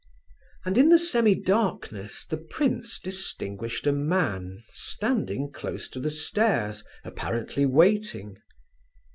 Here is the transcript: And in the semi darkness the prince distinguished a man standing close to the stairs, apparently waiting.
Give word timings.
And 0.65 0.79
in 0.79 0.89
the 0.89 0.97
semi 0.97 1.35
darkness 1.35 2.25
the 2.25 2.37
prince 2.37 2.97
distinguished 2.97 3.85
a 3.85 3.91
man 3.91 4.63
standing 4.69 5.51
close 5.51 5.87
to 5.89 5.99
the 5.99 6.09
stairs, 6.09 6.83
apparently 7.03 7.67
waiting. 7.67 8.37